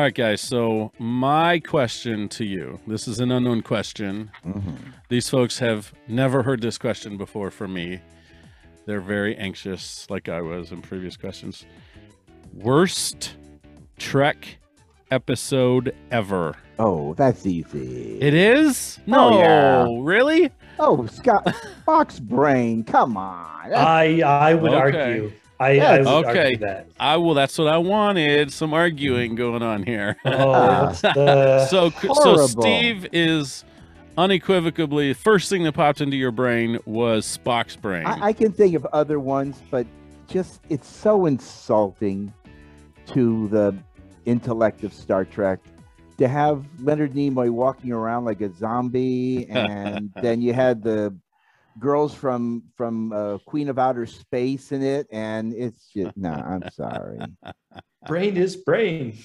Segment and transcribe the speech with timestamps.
[0.00, 0.40] All right, guys.
[0.40, 4.30] So, my question to you this is an unknown question.
[4.46, 4.76] Mm-hmm.
[5.10, 8.00] These folks have never heard this question before from me.
[8.86, 11.66] They're very anxious, like I was in previous questions.
[12.54, 13.34] Worst
[13.98, 14.56] Trek
[15.10, 16.56] episode ever.
[16.78, 18.18] Oh, that's easy.
[18.22, 18.98] It is?
[19.00, 19.86] Oh, no, Oh, yeah.
[20.00, 20.50] really?
[20.78, 23.64] oh, Scott Fox Brain, come on.
[23.68, 24.78] That's- I I would Okay.
[24.78, 25.32] argue.
[25.60, 26.38] I, I would Okay.
[26.38, 26.86] argue that.
[26.98, 27.34] I will.
[27.34, 28.52] That's what I wanted.
[28.52, 30.16] Some arguing going on here.
[30.24, 32.46] Oh, what's the so, so.
[32.46, 33.64] Steve is
[34.16, 38.06] unequivocally first thing that popped into your brain was Spock's brain.
[38.06, 39.86] I, I can think of other ones, but
[40.28, 42.32] just it's so insulting
[43.08, 43.76] to the
[44.24, 45.58] intellect of Star Trek
[46.18, 51.14] to have Leonard Nimoy walking around like a zombie, and then you had the
[51.78, 56.30] girls from from uh, Queen of Outer Space in it, and it's just no.
[56.32, 57.18] I'm sorry.
[58.06, 59.18] brain is brain.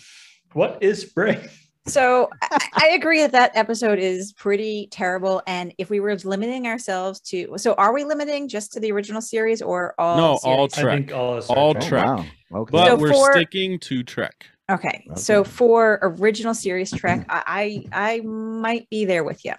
[0.53, 1.49] What is brain?
[1.87, 5.43] So I, I agree that that episode is pretty terrible.
[5.45, 9.21] And if we were limiting ourselves to, so are we limiting just to the original
[9.21, 10.17] series or all?
[10.17, 10.77] No, all series?
[10.77, 10.97] I Trek.
[10.97, 11.83] think all, of All Trek.
[11.85, 12.05] Oh, Trek.
[12.05, 12.25] wow.
[12.61, 12.71] Okay.
[12.71, 14.45] but So we're for- sticking to Trek.
[14.71, 15.07] Okay.
[15.15, 19.53] So for original series Trek, I, I I might be there with you.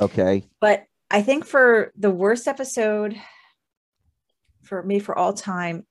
[0.00, 0.44] okay.
[0.60, 3.16] But I think for the worst episode
[4.62, 5.86] for me for all time.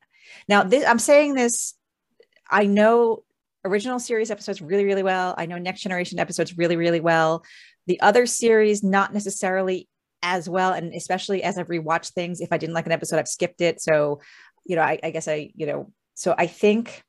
[0.49, 1.75] Now, this, I'm saying this.
[2.49, 3.23] I know
[3.63, 5.35] original series episodes really, really well.
[5.37, 7.45] I know Next Generation episodes really, really well.
[7.85, 9.87] The other series, not necessarily
[10.23, 12.41] as well, and especially as I've rewatched things.
[12.41, 13.79] If I didn't like an episode, I've skipped it.
[13.79, 14.21] So,
[14.65, 17.03] you know, I, I guess I, you know, so I think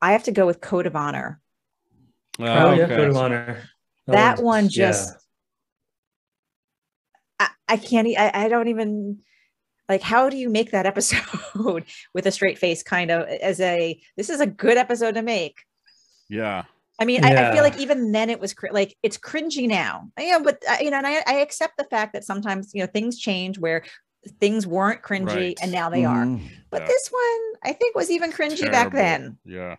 [0.00, 1.40] I have to go with Code of Honor.
[2.38, 2.96] Oh, yeah, oh, okay.
[2.96, 3.62] Code of Honor.
[4.06, 4.70] that one's- one yeah.
[4.70, 5.14] just
[7.68, 9.18] I, I can't I, I don't even
[9.88, 11.20] like how do you make that episode
[12.14, 15.58] with a straight face kind of as a this is a good episode to make
[16.28, 16.64] Yeah.
[16.98, 20.10] i mean I, I feel like even then it was cr- like it's cringy now
[20.18, 22.86] yeah but uh, you know and I, I accept the fact that sometimes you know
[22.88, 23.82] things change where
[24.40, 25.58] things weren't cringy Right.
[25.62, 26.40] and now they are Mm.
[26.70, 26.88] but Yeah.
[26.88, 29.76] this one i think was even cringy back then Yeah.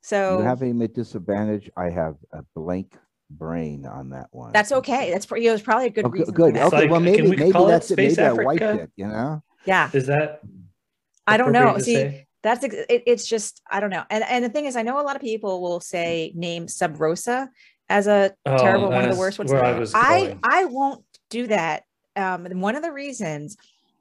[0.00, 1.70] so You have him at disadvantage.
[1.76, 2.96] I have a blank
[3.30, 4.52] brain on that one.
[4.52, 6.56] that's okay that's pretty it was probably a good Okay, reason good.
[6.56, 7.96] Okay, like, well maybe we maybe that's it.
[7.96, 8.90] Maybe Space I wiped it.
[8.96, 9.42] You know.
[9.64, 10.40] yeah Is that?
[11.26, 11.78] I don't know.
[11.78, 12.26] See, say?
[12.42, 14.02] that's it, it's just I don't know.
[14.10, 17.00] And and the thing is, I know a lot of people will say name Sub
[17.00, 17.48] Rosa
[17.88, 19.50] as a Oh, terrible one of the worst ones.
[19.52, 20.36] where I was I.
[20.42, 21.84] I won't do that.
[22.16, 23.56] Um, and one of the reasons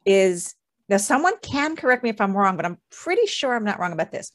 [0.06, 0.56] is
[0.90, 3.94] now someone can correct me if I'm wrong, but I'm pretty sure I'm not wrong
[3.94, 4.32] about this.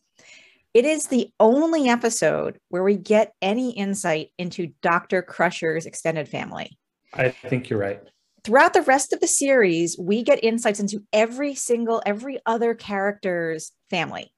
[0.74, 5.22] It is the only episode where we get any insight into Dr.
[5.22, 6.76] Crusher's extended family
[7.14, 8.00] I think you're right.
[8.42, 13.72] throughout the rest of the series, we get insights into every single, every other character's
[13.88, 14.32] family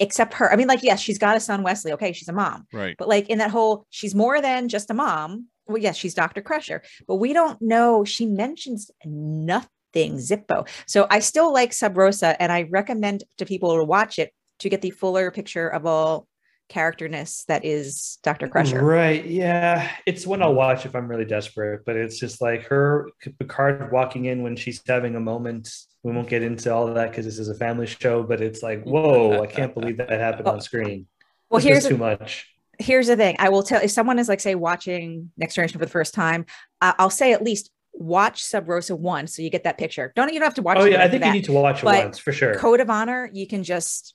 [0.00, 0.52] except her.
[0.52, 1.92] I mean, like, yes, she's got a son, Wesley.
[1.92, 2.66] Okay, she's a mom.
[2.72, 2.96] Right.
[2.98, 5.46] But like in that whole, she's more than just a mom.
[5.66, 6.42] Well, yes, she's Dr.
[6.42, 8.04] Crusher, but we don't know.
[8.04, 10.68] She mentions nothing Zippo.
[10.86, 14.68] So I still like Sub Rosa, and I recommend to people to watch it to
[14.68, 16.26] get the fuller picture of all
[16.68, 18.48] characterness that is Dr.
[18.48, 18.82] Crusher.
[18.82, 19.24] Right.
[19.24, 19.90] Yeah.
[20.06, 24.24] It's one I'll watch if I'm really desperate, but it's just like her Picard walking
[24.24, 25.70] in when she's having a moment.
[26.02, 28.62] We won't get into all of that because this is a family show, but it's
[28.62, 30.60] like, whoa, I can't believe that happened on oh.
[30.60, 31.06] screen.
[31.50, 32.48] Well, This here's too a- much.
[32.80, 35.84] here's the thing i will tell if someone is like say watching next generation for
[35.84, 36.44] the first time
[36.80, 40.32] I- i'll say at least watch sub rosa one so you get that picture don't
[40.32, 41.28] you don't have to watch Oh yeah, I think that.
[41.28, 42.56] you need to watch it But once for sure.
[42.56, 44.14] code of honor you can just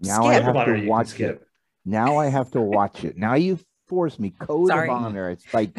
[0.00, 1.42] Now I have Honor to watch skip.
[1.42, 1.48] it.
[1.84, 3.16] Now I have to watch it.
[3.16, 3.58] Now you
[3.88, 4.30] force me.
[4.30, 4.88] Code Sorry.
[4.88, 5.30] of honor.
[5.30, 5.74] It's like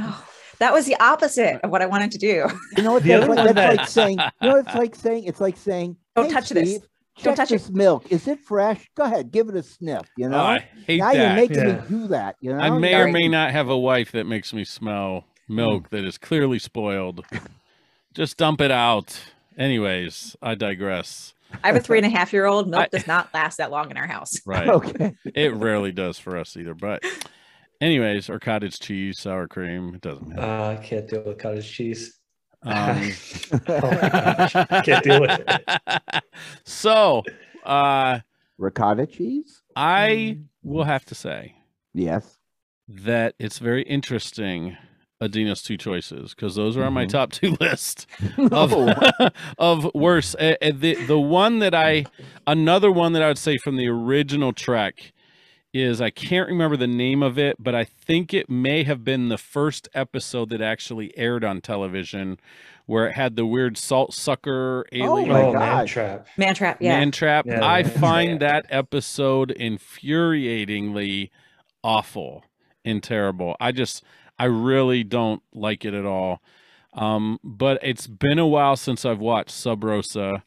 [0.59, 2.47] that was the opposite of what i wanted to do
[2.77, 4.19] you know what that's, like, that's like saying.
[4.41, 5.23] You know it's like saying?
[5.25, 5.97] It's like saying.
[6.15, 6.69] Don't "Hey, touch this.
[6.69, 6.81] Steve,
[7.17, 8.11] Don't check touch it." this milk.
[8.11, 8.89] Is it fresh?
[8.95, 10.09] Go ahead, give it a sniff.
[10.17, 10.37] You know.
[10.39, 11.75] Oh, I hate now you're making Yeah.
[11.75, 12.35] me do that.
[12.39, 12.59] You know.
[12.59, 16.17] I may or may not have a wife that makes me smell milk that is
[16.17, 17.23] clearly spoiled.
[18.13, 19.19] Just dump it out.
[19.57, 21.33] Anyways, I digress.
[21.63, 23.71] I have a three and a half year old milk I- does not last that
[23.71, 24.67] long in our house Right.
[24.67, 25.15] Okay.
[25.35, 26.73] it rarely does for us either.
[26.73, 27.03] But,
[27.81, 30.41] anyways, or cottage cheese, sour cream, it doesn't matter.
[30.41, 32.19] Uh, I can't deal with cottage cheese.
[32.63, 33.11] Um,
[33.69, 34.53] Oh my gosh,
[34.85, 36.23] can't deal with it.
[36.65, 37.23] so,
[37.65, 38.19] uh,
[38.57, 39.61] Ricotta cheese.
[39.75, 41.55] I will have to say
[41.93, 42.37] Yes.
[42.87, 44.75] that it's very interesting
[45.21, 47.09] Adeena's two choices because those are on my Mhm.
[47.09, 48.05] top two list
[48.37, 48.47] No.
[48.51, 50.33] of of worse.
[50.33, 52.05] The the one that I
[52.45, 55.11] another one that I would say from the original Trek
[55.73, 59.29] is I can't remember the name of it, but I think it may have been
[59.29, 62.39] the first episode that actually aired on television,
[62.85, 66.25] where it had the weird salt sucker alien my oh, man trap.
[66.37, 66.77] Man Trap.
[66.79, 66.97] Yeah.
[66.99, 67.45] man trap.
[67.45, 68.63] Yeah, I Man find Trap.
[68.69, 71.29] that episode infuriatingly
[71.83, 72.43] awful
[72.85, 73.55] and terrible.
[73.59, 74.03] I just
[74.39, 76.41] I really don't like it at all.
[76.93, 80.43] Um, but it's been a while since I've watched Sub Rosa.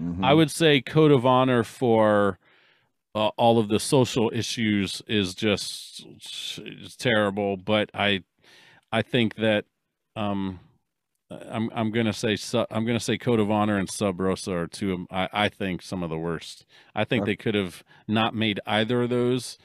[0.00, 0.24] Mhm.
[0.24, 2.38] I would say Code of Honor for
[3.14, 6.06] uh, all of the social issues is just
[6.58, 7.56] it's terrible.
[7.58, 8.22] But I
[8.90, 9.66] I think that
[10.16, 10.60] um,
[11.30, 14.66] I'm I'm gonna say Su- I'm gonna say Code of Honor and Sub Rosa are
[14.66, 14.92] two.
[14.94, 16.64] Of, I I think some of the worst.
[16.94, 17.32] I think Okay.
[17.32, 19.58] they could have not made either of those.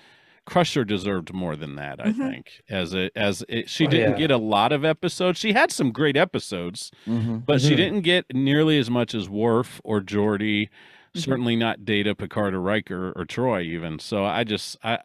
[0.48, 2.00] Crusher deserved more than that.
[2.00, 2.32] I Mhm.
[2.32, 4.18] think as it as it, she Oh, didn't yeah.
[4.18, 5.38] get a lot of episodes.
[5.40, 7.46] She had some great episodes, Mhm.
[7.46, 7.78] but she Mhm.
[7.78, 10.70] didn't get nearly as much as Worf or Geordi.
[11.14, 11.20] Mhm.
[11.20, 14.00] Certainly not Data, Picard, or Riker or Troi even.
[14.00, 15.00] So I just I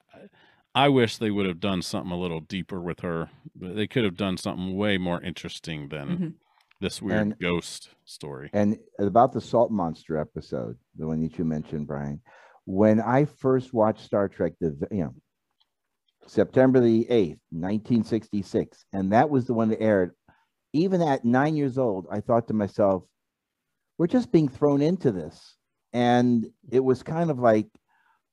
[0.74, 3.28] I wish they would have done something a little deeper with her.
[3.54, 6.34] They could have done something way more interesting than Mhm.
[6.80, 8.48] this weird And- ghost story.
[8.54, 12.20] And about the Salt Monster episode, the one that you mentioned, Brian,
[12.64, 15.14] when I first watched Star Trek, the you know,
[16.26, 20.12] September the 8th, 1966, and that was the one that aired.
[20.72, 23.04] Even at nine years old, I thought to myself,
[23.98, 25.56] we're just being thrown into this.
[25.92, 27.66] And it was kind of like,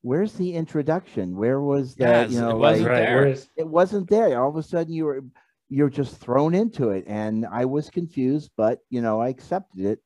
[0.01, 1.35] where's the introduction?
[1.35, 2.29] Where was that?
[2.29, 2.99] Yes, you it know, wasn't like, Right.
[2.99, 3.15] there.
[3.17, 4.41] Whereas, it wasn't there.
[4.41, 5.23] All of a sudden, you were
[5.71, 9.99] you're just thrown into it, and I was confused, but you know, I accepted it.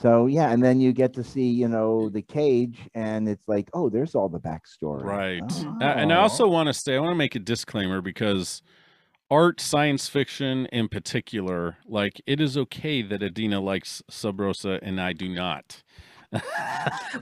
[0.00, 3.68] So yeah, and then you get to see you know the cage, and it's like,
[3.74, 5.02] oh, there's all the backstory.
[5.04, 5.42] Right.
[5.42, 5.78] Oh.
[5.80, 8.62] And I also want to say, I want to make a disclaimer because
[9.30, 15.00] art, science fiction in particular, like it is okay that Adeena likes Sub Rosa and
[15.00, 15.82] I do not.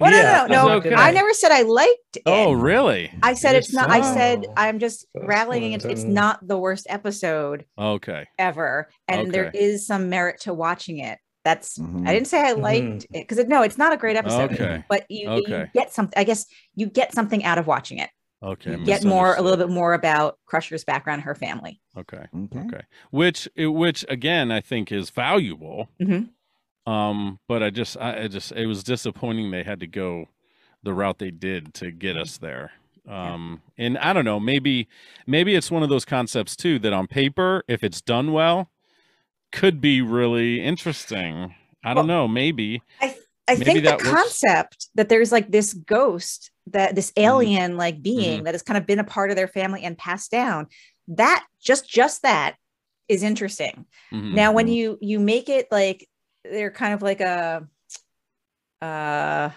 [0.01, 0.75] Well, Yeah, no, no, no.
[0.79, 0.95] okay.
[0.95, 2.23] I never said I liked it.
[2.27, 3.11] oh, really?
[3.23, 3.89] I said it's not.
[3.89, 4.53] I said Oh.
[4.57, 5.91] I'm just That's rallying what it.
[5.93, 8.27] It's not the worst episode Okay.
[8.39, 9.59] ever, and there Okay.
[9.59, 11.19] is some merit to watching it.
[11.47, 11.79] That's.
[11.79, 12.09] Mhm.
[12.09, 14.51] I didn't say I liked it because no, it's not a great episode.
[14.53, 14.85] Okay.
[14.89, 16.19] But you, you get something.
[16.19, 16.45] I guess
[16.75, 18.11] you get something out of watching it.
[18.43, 18.73] Okay.
[18.73, 21.81] You get more, a little bit more about Crusher's background, her family.
[21.97, 22.27] Okay.
[22.37, 22.59] Okay.
[22.59, 22.81] Okay.
[23.11, 25.89] Which, which again, I think is valuable.
[26.03, 26.31] Mhm.
[26.85, 30.29] Um, but I just, I, I just, it was disappointing they had to go
[30.83, 32.73] the route they did to get us there.
[33.09, 34.89] Um, and I don't know, maybe,
[35.29, 38.69] maybe it's one of those concepts too that on paper, if it's done well,
[39.57, 41.55] could be really interesting.
[41.85, 42.83] I don't know, maybe.
[43.01, 43.17] I
[43.49, 44.11] Maybe think the that works.
[44.43, 47.25] concept that there's like this ghost that this Mm-hmm.
[47.27, 50.31] alien like being that has kind of been a part of their family and passed
[50.33, 50.67] down.
[51.09, 52.57] That just just that
[53.09, 53.87] is interesting.
[54.13, 54.33] Mhm.
[54.33, 54.75] Now, when Mhm.
[54.75, 56.09] you you make it like
[56.45, 57.69] they're kind of like a
[58.83, 59.51] uh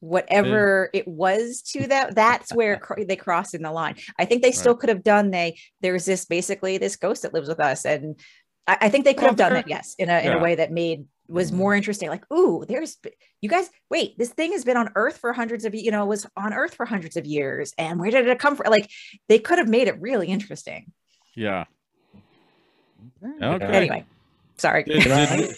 [0.00, 4.42] whatever it was to that that's where cr- they crossed in the line i think
[4.42, 7.84] they still could have done they there's this basically this ghost that lives with us
[7.86, 8.18] and
[8.66, 10.34] i, I think they could Well, have done there- it yes in a in yeah.
[10.38, 11.54] a way that made was Mhm.
[11.56, 12.98] more interesting like ooh there's
[13.40, 16.26] you guys wait this thing has been on earth for hundreds of you know was
[16.36, 18.90] on earth for hundreds of years and where did it come from like
[19.28, 20.92] they could have made it really interesting
[21.34, 21.64] Yeah.
[23.22, 23.46] Okay.
[23.46, 23.64] Okay.
[23.66, 24.04] anyway
[24.58, 25.54] sorry Did, Can did,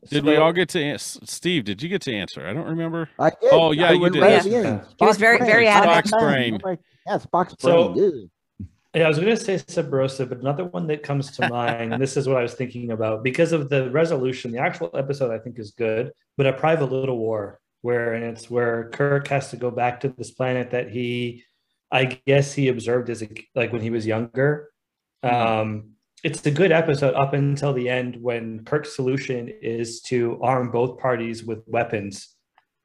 [0.10, 1.64] did we all get to ans- Steve?
[1.64, 2.46] Did you get to answer?
[2.46, 3.08] I don't remember.
[3.18, 3.38] I did.
[3.50, 4.20] Oh, yeah, I you did.
[4.22, 4.36] right Yeah.
[4.36, 4.80] at the end.
[4.98, 6.06] He was very- very adamant.
[6.06, 6.60] Spock's brain.
[7.06, 8.04] Yeah, Spock's So- brain.
[8.04, 8.30] Ugh.
[8.94, 11.92] Yeah, I was going to say Sub Rosa, but another one that comes to mind,
[11.92, 14.52] and this is what I was thinking about because of the resolution.
[14.52, 18.48] The actual episode I think is good, but a private little war where and it's
[18.48, 21.42] where Kirk has to go back to this planet that he,
[21.90, 24.70] I guess he observed as a, like when he was younger.
[25.24, 30.70] Um, it's a good episode up until the end when Kirk's solution is to arm
[30.70, 32.28] both parties with weapons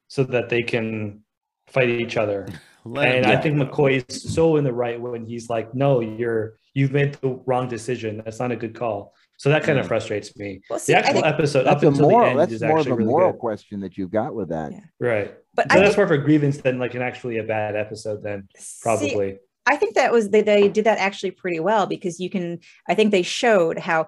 [0.08, 1.24] so that they can
[1.72, 2.48] fight each other
[2.86, 6.92] and I think McCoy is so in the right when he's like, "No, you're you've
[6.92, 8.22] made the wrong decision.
[8.24, 10.62] That's not a good call." So that kind of frustrates me.
[10.70, 12.92] well see, The actual episode up a until the end That's is more of actually
[12.92, 13.40] a really moral good.
[13.40, 14.74] question that you've got with that.
[14.74, 14.80] Yeah.
[15.00, 15.34] Right.
[15.56, 17.76] but So I that's think, more of a grievance than like an actually a bad
[17.76, 18.22] episode.
[18.22, 19.38] Then see, probably.
[19.66, 22.96] I think that was they, they did that actually pretty well because you can I
[22.96, 24.08] think they showed how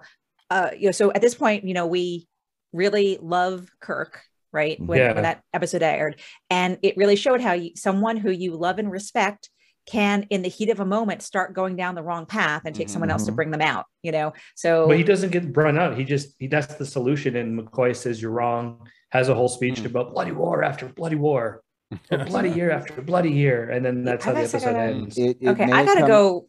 [0.50, 2.26] uh you know so at this point you know we
[2.72, 5.12] really love Kirk right when, Yeah.
[5.14, 8.90] when that episode aired and it really showed how you, someone who you love and
[8.90, 9.48] respect
[9.86, 12.88] can in the heat of a moment start going down the wrong path and take
[12.88, 13.36] someone else to Mhm.
[13.36, 15.96] bring them out you know so But he doesn't get run out.
[15.96, 17.34] He just he that's the solution.
[17.36, 18.86] And McCoy says you're wrong.
[19.10, 19.86] Has a whole speech Hmm.
[19.86, 21.62] about bloody war after bloody war,
[22.12, 25.18] or bloody year after bloody year, and then that's how the episode gotta- ends.
[25.18, 26.46] It, it okay I gotta come- go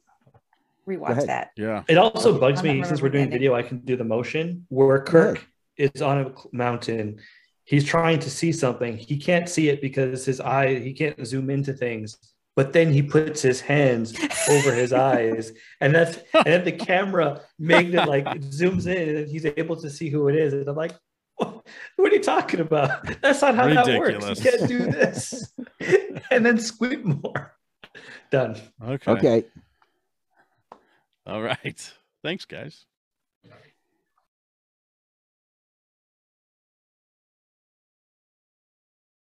[0.87, 1.27] rewatch ahead.
[1.29, 1.51] that.
[1.57, 1.83] Yeah.
[1.89, 3.55] It also bugs I'm me since we're doing video.
[3.55, 5.43] I can do the motion where Kirk
[5.77, 7.19] is on a mountain.
[7.73, 8.97] He's trying to see something.
[8.97, 10.75] He can't see it because his eye.
[10.75, 12.19] He can't zoom into things.
[12.55, 14.13] But then he puts his hands
[14.47, 15.51] over his eyes,
[15.81, 19.89] and that's and then the camera makes it like zooms in, and he's able to
[19.89, 20.53] see who it is.
[20.53, 20.91] And I'm like,
[21.37, 21.65] what,
[21.95, 23.07] what are you talking about?
[23.23, 24.39] That's not how that works.
[24.39, 25.51] You can't do this.
[26.29, 27.55] and then squint more.
[28.29, 28.55] Done.
[28.83, 29.11] Okay.
[29.11, 29.45] Okay.
[31.25, 31.93] All right.
[32.21, 32.85] Thanks, guys.